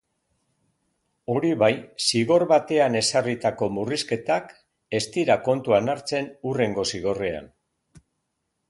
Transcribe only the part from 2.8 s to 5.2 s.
ezarritako murrizketak ez